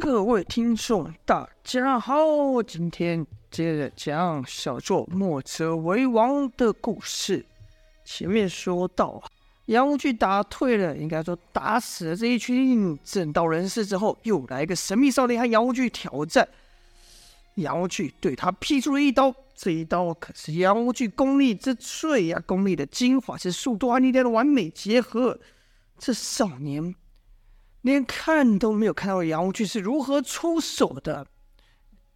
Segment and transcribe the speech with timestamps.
[0.00, 7.44] 各位听众，大家好，今天接着讲小作墨者为王的故事。
[8.02, 9.22] 前面说到，
[9.66, 16.48] 杨无惧打退了，应该说打死了这一群正道人士之后，又来一个神秘少年和杨无惧挑战。
[17.56, 25.38] 杨无惧对他劈出了一刀，这一刀可是杨无惧功力之最呀，功力的精华是速度和力量的完美结合。
[25.98, 26.94] 这少年。
[27.82, 31.26] 连看都没有看到杨无惧是如何出手的，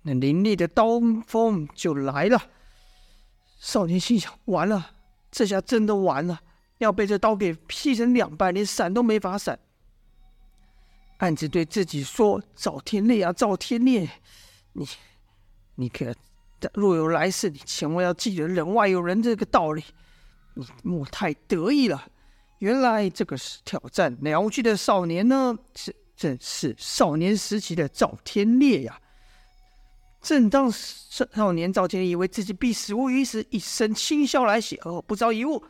[0.02, 2.50] 那凌厉的刀锋就来了。
[3.58, 4.90] 少年心想：完了，
[5.30, 6.40] 这下真的完了，
[6.78, 9.58] 要被这刀给劈成两半，连闪都没法闪。
[11.18, 14.10] 暗自对自己说：“赵天烈啊，赵天烈，
[14.74, 14.86] 你，
[15.76, 16.14] 你可
[16.74, 19.82] 若有来世，你千万要记得人外有人这个道理，
[20.54, 22.08] 你莫太得意了。”
[22.64, 28.98] 原来这个是挑战杨无惧的少年呢，是正是少年时期的赵天烈呀。
[30.22, 35.62] 正当少少年赵天烈以为自己必死无疑时，一声轻啸来袭，而后不知一物，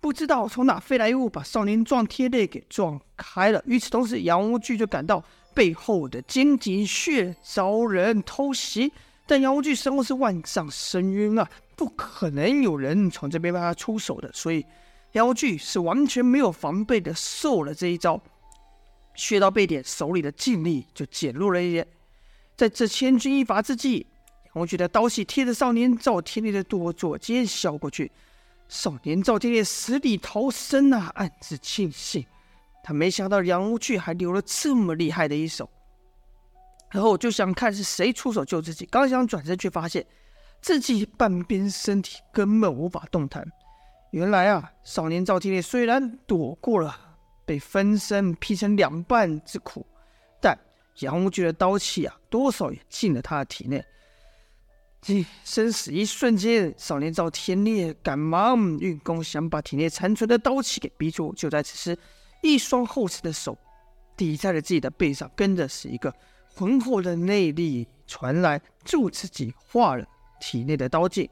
[0.00, 3.60] 不知道从哪飞来一物，把少年撞天烈给撞开了。
[3.66, 5.20] 与此同时，杨无惧就感到
[5.52, 8.92] 背后的肩井穴遭人偷袭，
[9.26, 14.64] 但杨无惧身后是万丈深渊啊，不可能有人从这边帮他出手的，所以。
[15.16, 18.20] 杨无惧是完全没有防备的受了这一招，
[19.14, 21.86] 穴道被点，手里的劲力就减弱了一些。
[22.54, 24.06] 在这千钧一发之际，
[24.54, 28.12] 杨无惧的刀气贴着少年赵天烈的左左肩削过去。
[28.68, 32.26] 少年赵天烈死里逃生啊，暗自庆幸，
[32.84, 35.70] 他没想到杨无惧还留了这么厉害的一手。
[36.90, 40.04] 然后就想看是谁出手救自己，刚想转身，却发现
[40.60, 43.50] 自己半边身体根本无法动弹。
[44.16, 46.98] 原来啊，少年赵天烈虽然躲过了
[47.44, 49.84] 被分身劈成两半之苦，
[50.40, 50.58] 但
[51.00, 53.84] 杨无惧的刀气啊，多少也进了他的体内。
[55.02, 61.30] 这生死一瞬间，少年赵天烈赶忙运功，想把体内残存的刀气给逼出。
[61.34, 61.98] 就在此时，
[62.42, 63.54] 一双厚实的手
[64.16, 66.10] 抵在了自己的背上，跟着是一个
[66.54, 70.06] 浑厚的内力传来，助自己化了
[70.40, 71.28] 体内的刀劲。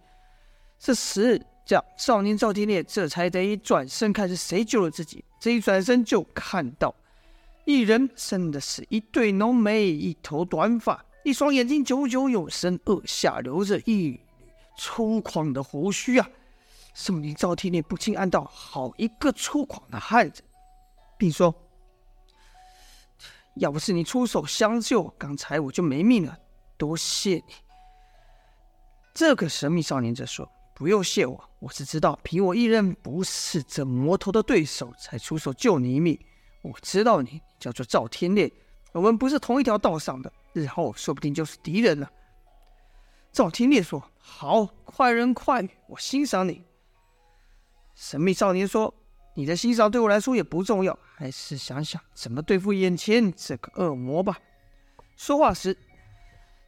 [0.78, 1.40] 这时。
[1.66, 5.24] 这样，少年赵天烈这才得以转身看是谁救了自己。
[5.40, 6.94] 这一转身就看到
[7.64, 14.20] 一人生的是一对浓眉，一头短发，一双眼睛炯炯有神，额下留着一缕
[14.76, 16.28] 粗犷的胡须啊！
[16.92, 20.42] 少年赵天烈不禁暗道：好一个粗犷的汉子，
[21.16, 21.54] 并说
[23.56, 26.36] ：“要不是你出手相救，刚才我就没命了。
[26.76, 27.54] 多谢你。”
[29.14, 30.46] 这个神秘少年则说。
[30.76, 36.18] 不用谢我，我只知道凭我一人不是这魔头的对手，才出手救你一命。
[36.60, 38.52] 我知道你叫做赵天烈，
[38.92, 42.10] 我们不是同一条道上的，日后说不定就是敌人了。
[43.32, 46.62] 赵天烈说：“好，快人快语，我欣赏你。”
[47.96, 48.92] 神秘少年说
[49.34, 54.38] ：“你的欣赏对我来说也不重要，还是想想怎么对付眼前这个恶魔吧。”
[55.16, 55.74] 说话时。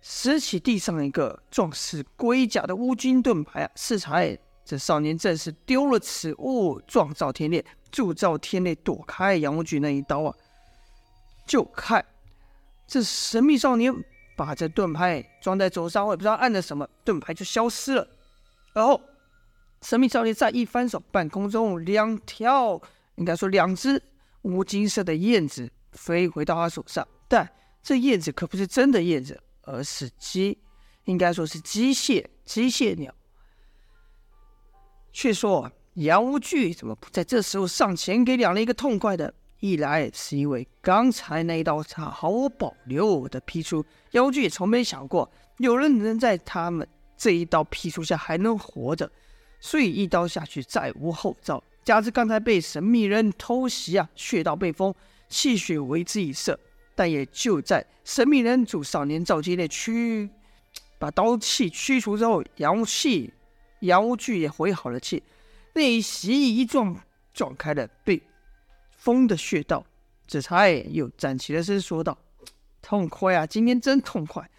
[0.08, 3.70] 拾起地上一个壮似龟甲的乌金盾牌啊！
[3.74, 10.34] 适才这少年正是丢了此物撞赵天裂，铸造天裂躲开杨无惧那一刀啊！
[11.46, 12.04] 就看
[12.86, 13.94] 这神秘少年
[14.36, 18.06] 把这盾牌装在手上，我也不知道按了什么，盾牌就消失了。
[18.74, 19.00] 然后
[19.80, 22.78] 神秘少年再一翻手，半空中两条，
[23.14, 24.02] 应该说两只
[24.42, 27.50] 乌金色的燕子飞回到他手上，但
[27.82, 29.40] 这燕子可不是真的燕子。
[29.68, 30.56] 而是机，
[31.06, 33.12] 应该说是机械机械鸟。
[35.16, 39.32] 却说杨无惧怎么不在这时候上前给两人一个痛快的？
[39.60, 49.10] 一来是因为刚才那一刀他毫无保留的劈出，杨无惧也从没想过有人能在他们这一刀劈出下还能活着，
[49.58, 51.64] 所以一刀下去再无后兆。
[51.82, 54.94] 加之刚才被神秘人偷袭啊，穴道被封，
[55.30, 56.60] 气血为之一色。
[56.94, 60.28] 但也就在神秘人助少年赵天烈驱
[60.98, 63.32] 把刀气驱除之后，杨无气
[63.80, 65.22] 杨无惧也回好了气，
[65.74, 66.98] 那一袭一撞
[67.32, 68.22] 撞开了被
[68.90, 69.84] 封的穴道，
[70.26, 72.16] 这才又站起了身说道
[72.82, 74.50] ：“痛快啊，今天真痛快！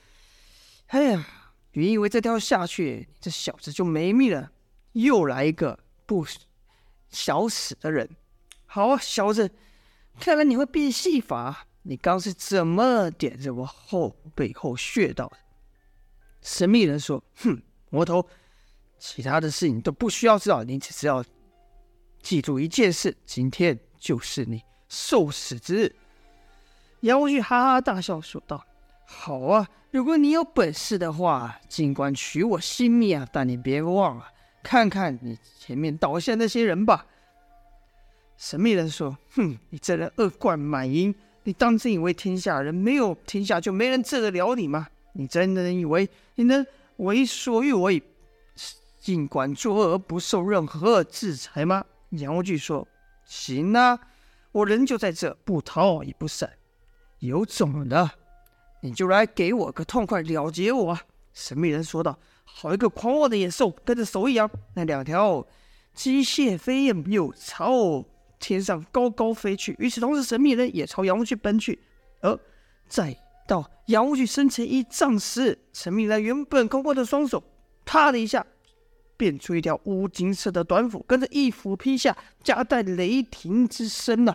[0.88, 1.28] 哎呀，
[1.72, 4.52] 原以为这条下去，这小子就没命了，
[4.94, 6.26] 又来一个不
[7.10, 8.10] 想死的人。
[8.66, 9.52] 好啊，小子，
[10.20, 15.38] 看来你会变戏法。”你刚是怎么点着我后背后穴道的？
[16.42, 17.62] 神秘人说：“哼，
[17.92, 18.28] 魔头，
[18.98, 21.24] 其他的事你都不需要知道，你只需要
[22.22, 25.96] 记住一件事：今天就是你受死之日。”
[27.02, 28.66] 杨无惧哈哈大笑说道
[29.06, 33.28] ：“好啊，如果你有本事的话，尽管取我性命啊！
[33.32, 34.26] 但你别忘了，
[34.64, 37.06] 看看你前面倒下那些人吧。
[38.36, 41.14] 神秘人说：“哼，你这人恶贯满盈，
[41.44, 44.88] 你当真以为天下人没有天下就没人治得了你吗？
[45.14, 46.66] 你真的以为你能
[46.98, 48.02] 为所欲为，
[49.00, 52.88] 尽管作恶而不受任何制裁吗？”杨无惧说
[53.26, 54.00] ：“行啊，
[54.52, 56.50] 我人就在这，不逃也不散。
[57.20, 58.12] 有种的。”
[58.82, 60.98] 你就来给我个痛快了结我！
[61.34, 62.20] 神秘人说道。
[62.46, 65.46] 好一个狂妄的野兽，跟着手一扬，那两条
[65.94, 68.06] 机械飞燕又朝
[68.40, 69.76] 天上高高飞去。
[69.80, 71.80] 与此同时，神秘人也朝杨无惧奔去。
[72.22, 72.40] 而
[72.88, 73.18] 在
[73.48, 77.44] 到杨无惧身前一丈时，神秘人原本空空的双手，
[77.84, 78.46] 啪的一下
[79.18, 84.34] 变出一条乌金色的短斧，跟着一斧劈下，夹带雷霆之声呢、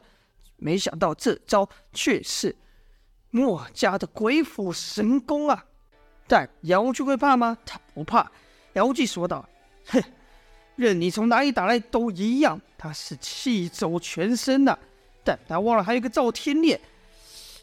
[0.57, 2.55] 没想到这招却是。
[3.31, 5.65] 墨家的鬼斧神工啊！
[6.29, 7.57] 但杨无惧会怕吗？
[7.65, 8.31] 他不怕。
[8.75, 9.49] 杨无惧说道
[9.89, 10.03] ：“哼，
[10.77, 12.61] 任你从哪里打来都一样。
[12.77, 14.79] 他是气走全身的，
[15.25, 16.79] 但他忘了还有个赵天烈。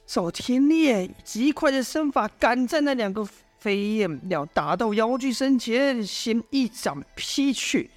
[0.08, 3.24] 赵天烈以极快的身法赶在那两个
[3.60, 7.90] 飞燕要打到杨无惧身前，先一掌劈去。”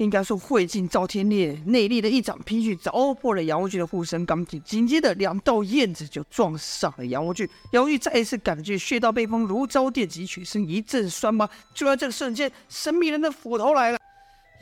[0.00, 4.58] 应该说，会尽赵天烈内力的一掌劈去，凿破了杨无惧的护身钢筋。
[4.62, 7.46] 紧接着，两道燕子就撞上了杨无惧。
[7.72, 11.46] 杨无惧再一次感觉穴道被风如遭电击，全身一阵酸麻。
[11.74, 13.98] 就在这个瞬间，神秘人的斧头来了。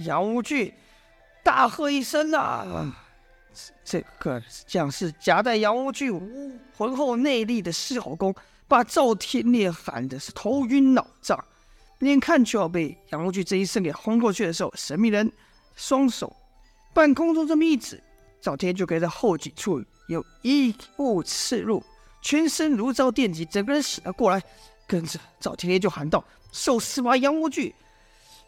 [0.00, 0.74] 杨无惧
[1.44, 2.92] 大喝一声：“啊！”
[3.84, 6.10] 这个将士夹带杨无惧
[6.76, 8.34] 浑厚内力的狮吼功，
[8.68, 11.42] 把赵天烈喊的是头晕脑胀。
[12.00, 15.32] 眼看就要被杨无惧这一声给轰过去的时候，神秘人
[15.74, 16.36] 双手
[16.94, 18.00] 半空中这么一指，
[18.40, 21.82] 赵天就可以在后颈处有一物刺入，
[22.22, 24.40] 全身如遭电击，整个人醒了过来。
[24.86, 27.74] 跟着赵天烈就喊道：“受死吧，杨无惧！”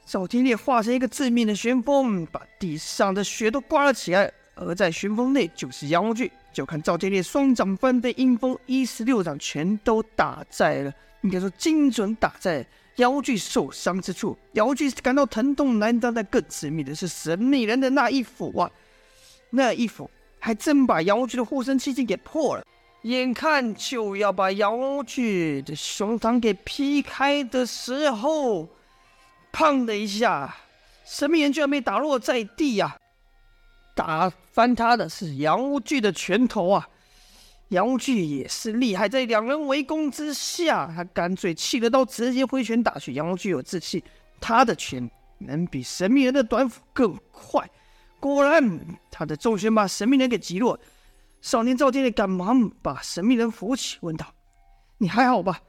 [0.07, 4.33] 赵天烈化成一个致命的旋风，把地上的雪都刮了起来。
[4.55, 10.93] 而在旋风内就是杨无惧，就看赵天烈双掌翻飞，阴风一十六掌全都打在了，
[11.23, 12.67] 应该说精准打在。
[12.97, 18.71] 杨无惧受伤之处，杨无惧感到疼痛难当，但更致命的是神秘人的那一斧啊！
[19.51, 22.65] 那一斧还真把杨无惧的护身气劲给破了。
[23.03, 28.69] 眼看就要把杨无惧的胸膛给劈开的时候，
[29.51, 30.55] 砰的一下，
[31.07, 33.00] 神秘人居然被打落在地呀、啊！
[33.95, 36.89] 打翻他的是杨无惧的拳头啊！
[37.69, 43.15] 杨无惧也是厉害，在两人围攻之下，他干脆弃了刀，直接挥拳打去。
[43.15, 44.03] 杨无惧有志气，
[44.41, 45.09] 他的拳
[45.39, 47.69] 能比神秘人的短斧更快。
[48.19, 50.79] 果然，他的重拳把神秘人给击落。
[51.41, 54.27] 少年赵天烈赶忙把神秘人扶起，问道
[54.99, 55.61] ：“你还好吧？”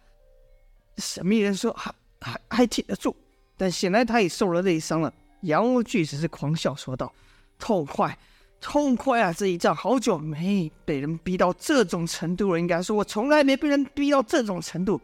[0.98, 3.16] 神秘人说：“还还还挺得住。”
[3.56, 5.14] 但显然他也受了内伤了。
[5.42, 7.14] 杨无惧只是狂笑说道
[7.62, 8.18] ：“痛快。”
[8.64, 9.34] 痛快啊！
[9.34, 12.60] 这一仗好久没被人逼到这种程度了。
[12.60, 15.02] 应该说，我从来没被人逼到这种程度。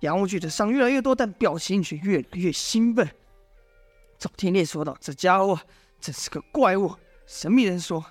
[0.00, 3.08] 杨无惧的伤越来越多，但表情却越来越兴奋。
[4.18, 5.56] 赵天烈说道：“这家伙
[6.00, 6.92] 真是个怪物。”
[7.24, 8.04] 神秘人说：“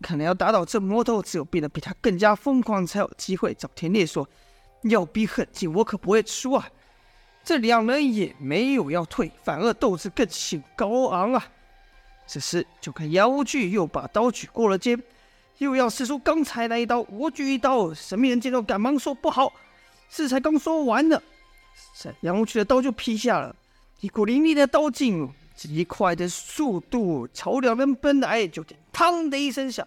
[0.00, 4.26] 可能要打倒这魔头，只有变得比他更加疯狂才有机会。”赵天烈说
[4.84, 6.66] ：“要逼很近，我可不会输啊！”
[7.44, 11.46] 这两人也没有要退，反而斗志更显高昂啊！
[12.32, 15.02] 此时，就看杨无惧又把刀举过了肩，
[15.58, 17.00] 又要使出刚才那一刀。
[17.10, 19.52] 我举一刀，神秘人见到赶忙说：“不好！”
[20.08, 21.20] 这才刚说完呢，
[22.20, 23.56] 杨无惧的刀就劈下了，
[23.98, 29.84] 一股凌厉的刀劲，极快的速度朝两人奔来，就听“嘡”的一声响，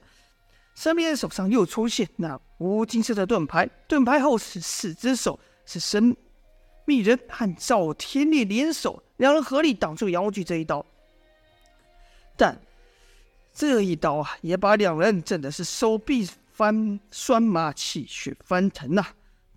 [0.76, 6.14] 神秘人手上又出现那乌金色的盾牌，盾牌后是四只手，是神
[6.84, 10.86] 秘人和赵天烈联手，两人合力挡住杨无惧这一刀。
[12.36, 12.60] 但
[13.54, 19.06] 这一刀啊，也把两人震的是手臂翻酸麻，气血翻腾呐、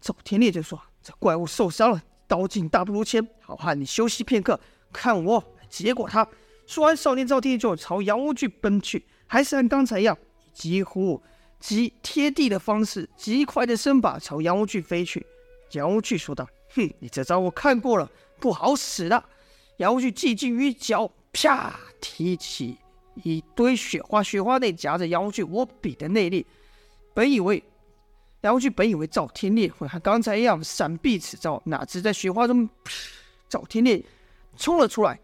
[0.01, 4.61] 赵天烈就说：“这怪物受伤了，刀劲大不如前，好汉你休息片刻，
[4.93, 6.29] 看我结果他。”
[6.67, 10.17] 说完，少年赵天烈就朝杨无惧奔去，还是按刚才一样，
[10.53, 11.23] 几乎
[11.59, 15.25] 极贴地的方式，极快的身法朝杨无惧飞去。
[15.73, 19.25] 杨无惧说道：“哼，你这招我看过了，不好使的。”
[19.79, 21.11] 杨无惧技劲于脚。
[21.39, 21.79] 啪！
[22.09, 22.77] 提起
[23.25, 26.47] 一堆雪花，雪花内夹着杨无惧无比的内力。
[27.13, 27.61] 本以为
[28.43, 32.69] 杨无惧本以为赵天烈会和刚才一样闪避此招，哪知在雪花中，
[33.51, 34.01] 赵天烈
[34.57, 35.19] 冲了出来。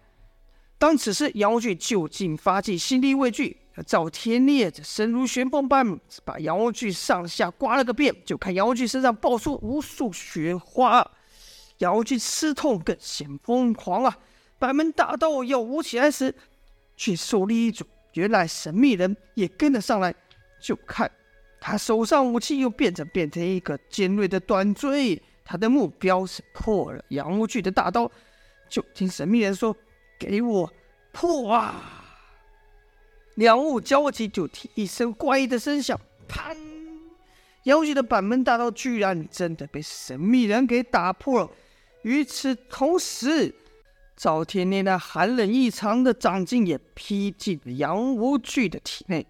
[0.77, 11.09] 当此时，杨无惧就近发技，心力未惧，赵天烈则身如旋风般把杨无惧上下刮了个遍，就看杨无惧身上爆出无数雪花。
[11.79, 14.19] 杨无惧吃痛更显疯狂啊！
[14.59, 16.33] 百门大道要舞起来时，
[17.03, 20.15] 却手里一转，原来神秘人也跟了上来。
[20.61, 21.11] 就看
[21.61, 28.09] 他手上武器又变成变成一个尖锐的短锥，他的目标是破了杨无惧的大刀。
[28.69, 29.77] 就听神秘人说
[30.17, 30.73] ：“给我
[31.11, 32.05] 破啊！”
[33.35, 36.57] 两物交击，就听一声怪异的声响，砰！
[37.65, 41.51] 杨无惧的板门大刀居然真的被神秘人给打破了。
[42.03, 43.53] 与此同时，
[44.23, 49.27] 赵天烈那寒冷异常的掌劲也劈进了杨无惧的体内。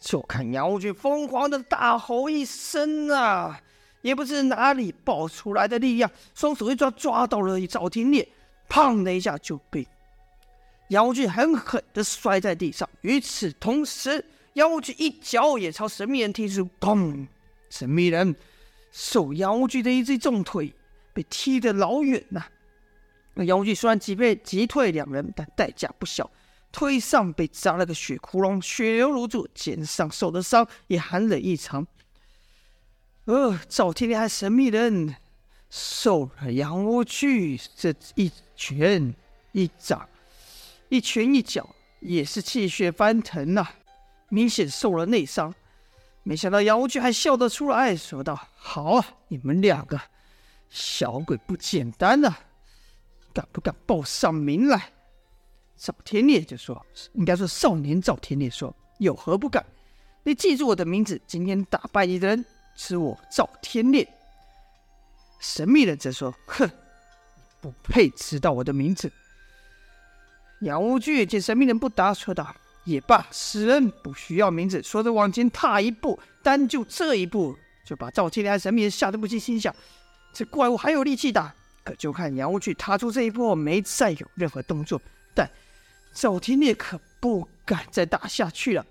[0.00, 3.60] 就看杨无惧疯狂的大吼一声啊！
[4.00, 8.26] 也不知哪里爆出来的力量，双手一抓，抓到了赵天烈，
[8.66, 9.86] 砰的一下就被。
[10.88, 17.26] 杨无惧狠狠地摔在地上，与此同时，杨无惧一脚也朝神秘人踢出，砰！
[17.68, 18.34] 神秘人
[18.90, 20.72] 受杨无惧的一记重腿，
[21.12, 22.48] 被踢得老远呐、啊。
[23.38, 26.30] 那杨无惧虽然击败击退两人，但代价不小，
[26.72, 31.86] 腿上被扎了个血窟窿，血流如注，肩上受的伤也寒冷异常。
[33.26, 35.16] 呃，赵天烈和神秘人
[35.68, 39.14] 受了杨无惧这一拳
[39.52, 40.08] 一掌。
[40.88, 41.68] 一拳一脚
[42.00, 43.74] 也是气血翻腾呐、啊，
[44.30, 45.54] 明显受了内伤。
[46.22, 50.00] 没想到杨无惧还笑得出来，说道：“好啊，你们两个
[50.70, 52.34] 小鬼不简单呐、
[53.40, 54.92] 敢不敢报上名来？”
[55.76, 59.64] 赵天烈就说：“应该说少年赵天烈说，有何不敢？
[60.22, 64.08] 你记住我的名字，今天打败你的人是我赵天烈。”
[65.38, 66.70] 神秘人则说：“哼，
[67.60, 69.12] 不配知道我的名字。”
[70.62, 79.76] 杨无惧见神秘人不答，说道：“也罢，此人不需要名字。”说着往前踏一步，单就这一步，就把赵天烈和神秘人吓得不禁心想：
[80.32, 81.54] 这怪物还有力气打。
[81.86, 85.00] 可就看杨无惧踏出这一步后，没再有任何动作。
[85.32, 85.48] 但
[86.12, 88.84] 赵天烈可不敢再打下去了，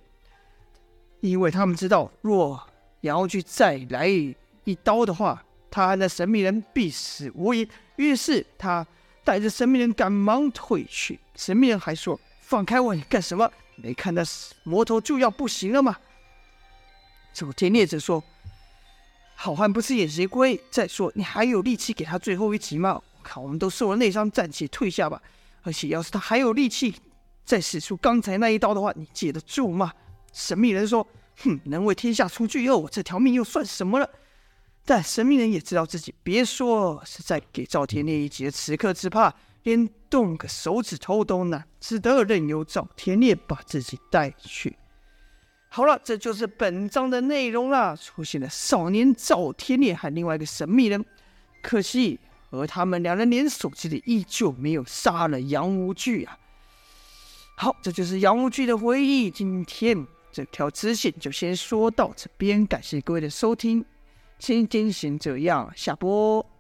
[1.19, 2.67] 因为他们知道，若
[3.01, 7.69] 杨无惧再来一刀的话，他和那神秘人必死无疑。
[7.97, 8.87] 于是他。
[9.25, 11.19] 带着神秘人赶忙退去。
[11.35, 13.51] 神秘人还说：“放开我，你干什么？
[13.75, 14.23] 没看那
[14.61, 15.97] 魔头就要不行了吗？”
[17.33, 18.23] 赵天烈则说
[19.45, 20.59] ：“好汉不吃眼前亏。
[20.71, 22.95] 再说，你还有力气给他最后一击吗？
[22.95, 25.21] 我看我们都受了内伤，暂且退下吧。
[25.61, 26.95] 而且，要是他还有力气
[27.43, 29.93] 再使出刚才那一刀的话，你接得住吗？”
[30.33, 31.05] 神秘人说
[31.43, 34.09] ：“哼，能为天下除巨恶，我这条命又算什么了？”
[34.83, 44.75] 但神秘人也知道自己别说是在给赵天烈一击的此刻，只怕连动个手指头都难，只得任由赵天烈把自己带去。
[45.75, 47.97] 好了，这就是本章的内容了。
[47.97, 51.03] 出现了少年赵天烈和另外一个神秘人，
[51.61, 52.17] 可惜
[52.49, 56.39] 和他们两人联手之力依旧没有杀了杨无惧啊。
[57.57, 59.29] 好，这就是杨无惧的回忆。
[59.29, 63.83] 今天这条支线就先说到这边，感谢各位的收听。
[64.39, 66.54] 今天先这样，下播。